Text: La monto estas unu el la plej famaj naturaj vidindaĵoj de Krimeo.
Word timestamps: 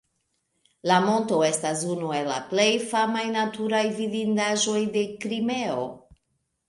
La 0.91 0.95
monto 1.03 1.41
estas 1.47 1.83
unu 1.95 2.09
el 2.21 2.29
la 2.33 2.39
plej 2.53 2.67
famaj 2.93 3.23
naturaj 3.37 3.83
vidindaĵoj 4.01 4.83
de 4.97 5.05
Krimeo. 5.27 5.89